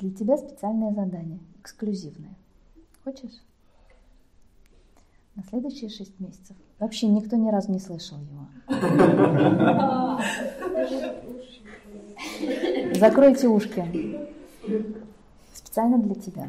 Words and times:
Для 0.00 0.10
тебя 0.12 0.38
специальное 0.38 0.94
задание, 0.94 1.38
эксклюзивное. 1.60 2.34
Хочешь? 3.04 3.38
На 5.34 5.42
следующие 5.44 5.90
шесть 5.90 6.18
месяцев. 6.18 6.56
Вообще 6.78 7.06
никто 7.06 7.36
ни 7.36 7.50
разу 7.50 7.70
не 7.70 7.78
слышал 7.78 8.16
его. 8.18 8.46
Закройте 12.94 13.48
ушки. 13.48 13.84
Специально 15.52 15.98
для 15.98 16.14
тебя, 16.14 16.48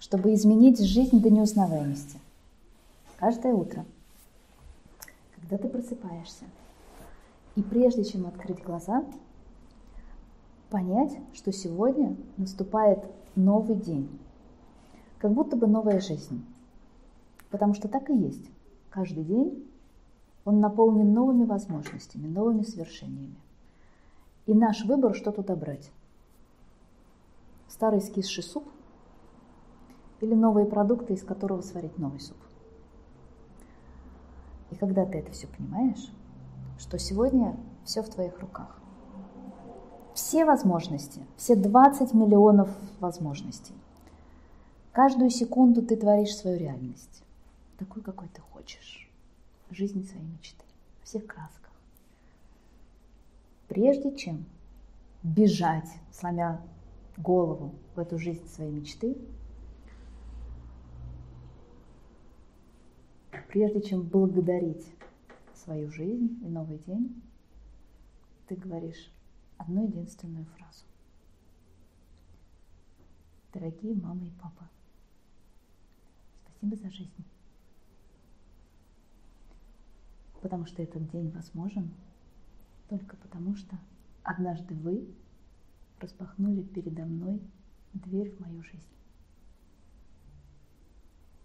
чтобы 0.00 0.32
изменить 0.32 0.80
жизнь 0.80 1.20
до 1.20 1.28
неузнаваемости. 1.28 2.18
Каждое 3.18 3.52
утро, 3.52 3.84
когда 5.36 5.58
ты 5.58 5.68
просыпаешься, 5.68 6.44
и 7.54 7.62
прежде 7.62 8.04
чем 8.04 8.26
открыть 8.26 8.62
глаза, 8.62 9.04
понять, 10.70 11.18
что 11.32 11.52
сегодня 11.52 12.16
наступает 12.36 13.08
новый 13.34 13.76
день, 13.76 14.08
как 15.18 15.32
будто 15.32 15.56
бы 15.56 15.66
новая 15.66 16.00
жизнь. 16.00 16.44
Потому 17.50 17.74
что 17.74 17.88
так 17.88 18.10
и 18.10 18.16
есть. 18.16 18.50
Каждый 18.90 19.24
день 19.24 19.66
он 20.44 20.60
наполнен 20.60 21.12
новыми 21.12 21.44
возможностями, 21.44 22.26
новыми 22.26 22.62
свершениями. 22.62 23.36
И 24.46 24.54
наш 24.54 24.84
выбор, 24.84 25.14
что 25.14 25.30
туда 25.30 25.56
брать. 25.56 25.90
Старый 27.68 28.00
скисший 28.00 28.42
суп 28.42 28.64
или 30.20 30.34
новые 30.34 30.66
продукты, 30.66 31.14
из 31.14 31.22
которого 31.22 31.60
сварить 31.60 31.98
новый 31.98 32.20
суп. 32.20 32.36
И 34.70 34.74
когда 34.74 35.04
ты 35.04 35.18
это 35.18 35.32
все 35.32 35.46
понимаешь, 35.46 36.10
что 36.78 36.98
сегодня 36.98 37.56
все 37.84 38.02
в 38.02 38.08
твоих 38.08 38.38
руках. 38.40 38.80
Все 40.18 40.44
возможности, 40.44 41.24
все 41.36 41.54
20 41.54 42.12
миллионов 42.12 42.68
возможностей. 42.98 43.72
Каждую 44.90 45.30
секунду 45.30 45.80
ты 45.80 45.96
творишь 45.96 46.34
свою 46.34 46.58
реальность, 46.58 47.22
такой, 47.78 48.02
какой 48.02 48.26
ты 48.26 48.40
хочешь. 48.40 49.08
Жизнь 49.70 50.04
своей 50.04 50.26
мечты, 50.26 50.64
во 50.98 51.06
всех 51.06 51.24
красках. 51.24 51.70
Прежде 53.68 54.10
чем 54.16 54.44
бежать, 55.22 55.88
сломя 56.10 56.60
голову 57.16 57.76
в 57.94 58.00
эту 58.00 58.18
жизнь 58.18 58.44
своей 58.48 58.72
мечты, 58.72 59.16
прежде 63.52 63.82
чем 63.82 64.02
благодарить 64.02 64.84
свою 65.54 65.92
жизнь 65.92 66.40
и 66.42 66.48
новый 66.48 66.78
день, 66.88 67.22
ты 68.48 68.56
говоришь 68.56 69.12
одну 69.58 69.86
единственную 69.86 70.46
фразу. 70.46 70.84
Дорогие 73.52 73.94
мама 73.94 74.26
и 74.26 74.30
папа, 74.30 74.68
спасибо 76.44 76.76
за 76.76 76.90
жизнь. 76.90 77.24
Потому 80.40 80.66
что 80.66 80.82
этот 80.82 81.10
день 81.10 81.30
возможен 81.30 81.92
только 82.88 83.16
потому, 83.16 83.56
что 83.56 83.76
однажды 84.22 84.74
вы 84.74 85.12
распахнули 86.00 86.62
передо 86.62 87.04
мной 87.04 87.40
дверь 87.92 88.30
в 88.30 88.40
мою 88.40 88.62
жизнь. 88.62 88.88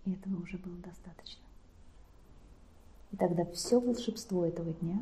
И 0.05 0.11
этого 0.11 0.41
уже 0.41 0.57
было 0.57 0.77
достаточно. 0.77 1.43
И 3.11 3.17
тогда 3.17 3.45
все 3.45 3.79
волшебство 3.79 4.45
этого 4.45 4.73
дня, 4.73 5.01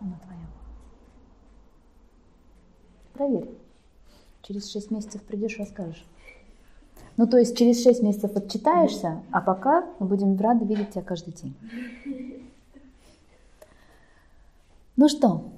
оно 0.00 0.18
твое. 0.20 0.46
Проверь. 3.14 3.48
Через 4.42 4.70
шесть 4.70 4.90
месяцев 4.90 5.22
придешь, 5.22 5.58
расскажешь. 5.58 6.04
Ну, 7.16 7.26
то 7.28 7.38
есть 7.38 7.56
через 7.56 7.82
шесть 7.82 8.02
месяцев 8.02 8.36
отчитаешься, 8.36 9.22
а 9.30 9.40
пока 9.40 9.88
мы 10.00 10.06
будем 10.06 10.38
рады 10.38 10.64
видеть 10.64 10.90
тебя 10.90 11.02
каждый 11.02 11.32
день. 11.32 11.54
Ну 14.96 15.08
что, 15.08 15.52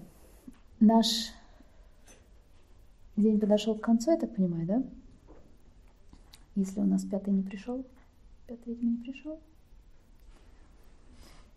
наш 0.80 1.32
день 3.16 3.40
подошел 3.40 3.74
к 3.74 3.80
концу, 3.80 4.10
я 4.10 4.18
так 4.18 4.34
понимаю, 4.34 4.66
да? 4.66 4.82
Если 6.54 6.80
у 6.80 6.84
нас 6.84 7.04
пятый 7.04 7.32
не 7.32 7.42
пришел, 7.42 7.84
пятый, 8.46 8.74
видимо, 8.74 8.92
не 8.92 8.98
пришел. 8.98 9.40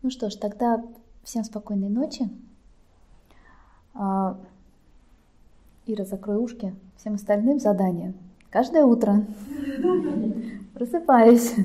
Ну 0.01 0.09
что 0.09 0.29
ж, 0.29 0.35
тогда 0.35 0.83
всем 1.23 1.43
спокойной 1.43 1.89
ночи. 1.89 2.29
Ира, 5.91 6.05
закрой 6.05 6.37
ушки. 6.37 6.75
Всем 6.97 7.15
остальным 7.15 7.59
задание. 7.59 8.13
Каждое 8.51 8.85
утро 8.85 9.25
просыпаюсь. 10.75 11.55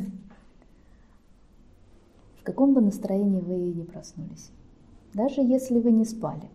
В 2.41 2.43
каком 2.43 2.73
бы 2.73 2.81
настроении 2.81 3.43
вы 3.43 3.57
не 3.75 3.85
проснулись. 3.85 4.51
Даже 5.12 5.43
если 5.43 5.79
вы 5.79 5.93
не 5.93 6.07
спали. 6.07 6.49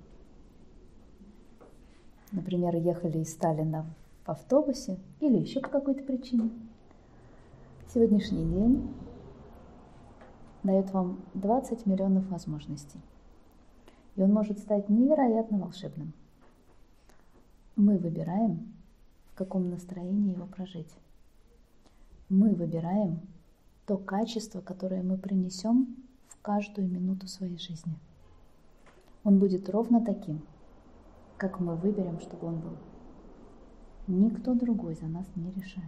Например, 2.31 2.75
ехали 2.75 3.19
из 3.19 3.31
Сталина 3.33 3.85
в 4.25 4.29
автобусе 4.31 4.97
или 5.19 5.37
еще 5.37 5.59
по 5.59 5.69
какой-то 5.69 6.03
причине. 6.03 6.49
Сегодняшний 7.93 8.45
день 8.45 8.91
дает 10.63 10.91
вам 10.91 11.19
20 11.35 11.85
миллионов 11.85 12.27
возможностей. 12.29 12.99
И 14.15 14.23
он 14.23 14.33
может 14.33 14.57
стать 14.57 14.89
невероятно 14.89 15.59
волшебным. 15.59 16.13
Мы 17.79 17.97
выбираем, 17.97 18.73
в 19.31 19.35
каком 19.35 19.69
настроении 19.69 20.33
его 20.33 20.45
прожить. 20.45 20.93
Мы 22.27 22.53
выбираем 22.53 23.21
то 23.85 23.95
качество, 23.95 24.59
которое 24.59 25.01
мы 25.01 25.17
принесем 25.17 25.95
в 26.27 26.37
каждую 26.41 26.89
минуту 26.89 27.29
своей 27.29 27.57
жизни. 27.57 27.97
Он 29.23 29.39
будет 29.39 29.69
ровно 29.69 30.03
таким, 30.03 30.41
как 31.37 31.61
мы 31.61 31.77
выберем, 31.77 32.19
чтобы 32.19 32.47
он 32.47 32.59
был. 32.59 32.75
Никто 34.07 34.53
другой 34.55 34.95
за 34.95 35.05
нас 35.05 35.25
не 35.37 35.49
решает. 35.53 35.87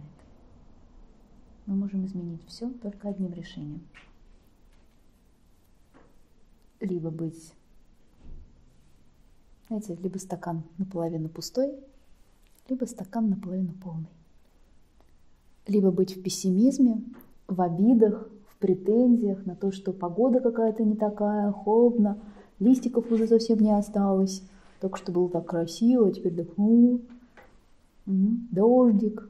Мы 1.66 1.76
можем 1.76 2.06
изменить 2.06 2.40
все 2.46 2.70
только 2.70 3.10
одним 3.10 3.34
решением– 3.34 3.86
либо 6.80 7.10
быть, 7.10 7.52
знаете, 9.80 10.02
либо 10.02 10.18
стакан 10.18 10.64
наполовину 10.76 11.28
пустой, 11.28 11.72
либо 12.68 12.84
стакан 12.84 13.30
наполовину 13.30 13.72
полный. 13.82 14.10
Либо 15.66 15.90
быть 15.90 16.16
в 16.16 16.22
пессимизме, 16.22 17.02
в 17.48 17.60
обидах, 17.60 18.28
в 18.48 18.58
претензиях 18.58 19.46
на 19.46 19.56
то, 19.56 19.72
что 19.72 19.92
погода 19.92 20.40
какая-то 20.40 20.84
не 20.84 20.94
такая, 20.94 21.50
холодно, 21.52 22.18
листиков 22.58 23.10
уже 23.10 23.26
совсем 23.26 23.60
не 23.60 23.70
осталось, 23.70 24.42
только 24.80 24.98
что 24.98 25.10
было 25.10 25.30
так 25.30 25.46
красиво, 25.46 26.08
а 26.08 26.12
теперь 26.12 26.34
так, 26.34 26.48
ну, 26.58 27.00
дождик, 28.04 29.28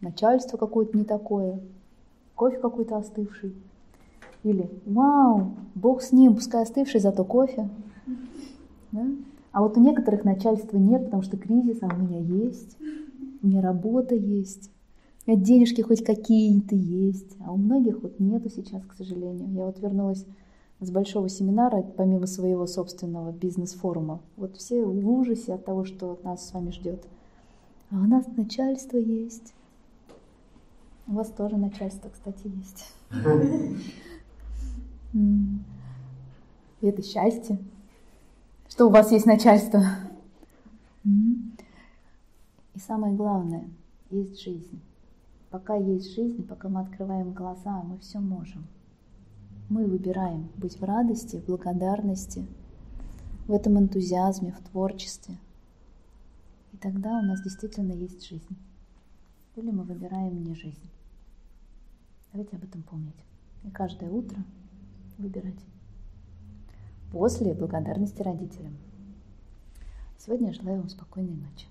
начальство 0.00 0.56
какое-то 0.56 0.96
не 0.96 1.04
такое, 1.04 1.60
кофе 2.34 2.58
какой-то 2.58 2.96
остывший. 2.96 3.54
Или 4.42 4.70
«Вау, 4.86 5.54
Бог 5.74 6.02
с 6.02 6.12
ним, 6.12 6.34
пускай 6.34 6.62
остывший, 6.62 7.00
зато 7.00 7.24
кофе». 7.24 7.68
Да? 8.92 9.06
А 9.54 9.60
вот 9.60 9.76
у 9.76 9.80
некоторых 9.80 10.24
начальства 10.24 10.76
нет, 10.76 11.04
потому 11.04 11.22
что 11.22 11.36
кризис, 11.36 11.78
а 11.80 11.86
у 11.86 11.96
меня 11.96 12.18
есть, 12.18 12.76
у 13.40 13.46
меня 13.46 13.62
работа 13.62 14.16
есть, 14.16 14.68
у 15.24 15.30
меня 15.30 15.40
денежки 15.40 15.80
хоть 15.80 16.02
какие-то 16.02 16.74
есть, 16.74 17.36
а 17.38 17.52
у 17.52 17.56
многих 17.56 18.02
вот 18.02 18.18
нету 18.18 18.50
сейчас, 18.50 18.84
к 18.84 18.94
сожалению. 18.94 19.52
Я 19.52 19.66
вот 19.66 19.78
вернулась 19.78 20.26
с 20.80 20.90
большого 20.90 21.28
семинара, 21.28 21.82
помимо 21.82 22.26
своего 22.26 22.66
собственного 22.66 23.30
бизнес-форума. 23.30 24.20
Вот 24.36 24.56
все 24.56 24.84
в 24.84 25.08
ужасе 25.08 25.54
от 25.54 25.64
того, 25.64 25.84
что 25.84 26.18
нас 26.24 26.48
с 26.48 26.52
вами 26.52 26.72
ждет. 26.72 27.06
А 27.92 27.94
у 27.94 28.08
нас 28.08 28.26
начальство 28.36 28.96
есть. 28.96 29.54
У 31.06 31.12
вас 31.12 31.28
тоже 31.28 31.58
начальство, 31.58 32.08
кстати, 32.08 32.48
есть. 32.48 32.92
И 35.12 36.88
это 36.88 37.02
счастье, 37.02 37.60
что 38.74 38.88
у 38.88 38.90
вас 38.90 39.12
есть 39.12 39.24
начальство. 39.24 39.84
И 41.04 42.80
самое 42.80 43.14
главное, 43.14 43.70
есть 44.10 44.42
жизнь. 44.42 44.82
Пока 45.48 45.76
есть 45.76 46.12
жизнь, 46.12 46.44
пока 46.44 46.68
мы 46.68 46.80
открываем 46.80 47.32
глаза, 47.32 47.84
мы 47.84 47.98
все 47.98 48.18
можем. 48.18 48.66
Мы 49.68 49.86
выбираем 49.86 50.50
быть 50.56 50.80
в 50.80 50.82
радости, 50.82 51.36
в 51.36 51.44
благодарности, 51.44 52.48
в 53.46 53.52
этом 53.52 53.78
энтузиазме, 53.78 54.50
в 54.50 54.68
творчестве. 54.68 55.38
И 56.72 56.76
тогда 56.76 57.20
у 57.20 57.22
нас 57.22 57.44
действительно 57.44 57.92
есть 57.92 58.28
жизнь. 58.28 58.56
Или 59.54 59.70
мы 59.70 59.84
выбираем 59.84 60.42
не 60.42 60.56
жизнь. 60.56 60.90
Давайте 62.32 62.56
об 62.56 62.64
этом 62.64 62.82
помнить. 62.82 63.24
И 63.62 63.70
каждое 63.70 64.10
утро 64.10 64.42
выбирать. 65.16 65.73
После 67.14 67.54
благодарности 67.54 68.22
родителям. 68.22 68.76
Сегодня 70.18 70.48
я 70.48 70.52
желаю 70.52 70.80
вам 70.80 70.88
спокойной 70.88 71.36
ночи. 71.36 71.68